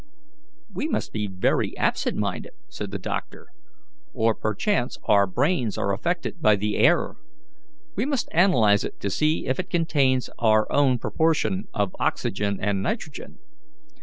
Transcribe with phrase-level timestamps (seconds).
[0.73, 3.49] "We must be very absent minded," said the doctor,
[4.13, 7.17] "or perchance our brains are affected by the air.
[7.95, 12.81] We must analyze it to see if it contains our own proportion of oxygen and
[12.81, 13.37] nitrogen.